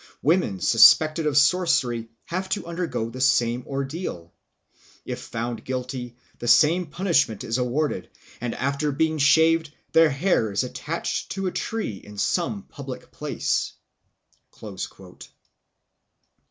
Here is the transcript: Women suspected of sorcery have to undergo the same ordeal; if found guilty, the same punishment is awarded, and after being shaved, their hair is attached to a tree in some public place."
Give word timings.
Women 0.23 0.59
suspected 0.59 1.27
of 1.27 1.37
sorcery 1.37 2.09
have 2.25 2.49
to 2.49 2.65
undergo 2.65 3.11
the 3.11 3.21
same 3.21 3.63
ordeal; 3.67 4.33
if 5.05 5.19
found 5.21 5.63
guilty, 5.63 6.17
the 6.39 6.47
same 6.47 6.87
punishment 6.87 7.43
is 7.43 7.59
awarded, 7.59 8.09
and 8.41 8.55
after 8.55 8.91
being 8.91 9.19
shaved, 9.19 9.71
their 9.91 10.09
hair 10.09 10.51
is 10.51 10.63
attached 10.63 11.29
to 11.33 11.45
a 11.45 11.51
tree 11.51 11.97
in 11.97 12.17
some 12.17 12.63
public 12.63 13.11
place." 13.11 13.73